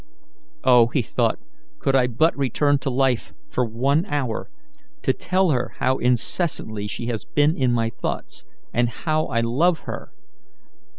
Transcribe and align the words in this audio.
"Oh," 0.63 0.87
he 0.87 1.03
thought, 1.03 1.37
"could 1.77 1.95
I 1.95 2.07
but 2.07 2.35
return 2.35 2.79
to 2.79 2.89
life 2.89 3.33
for 3.47 3.63
one 3.63 4.03
hour, 4.07 4.49
to 5.03 5.13
tell 5.13 5.51
her 5.51 5.73
how 5.77 5.97
incessantly 5.99 6.87
she 6.87 7.05
has 7.05 7.23
been 7.23 7.55
in 7.55 7.71
my 7.71 7.91
thoughts, 7.91 8.43
and 8.73 8.89
how 8.89 9.27
I 9.27 9.41
love 9.41 9.81
her! 9.81 10.11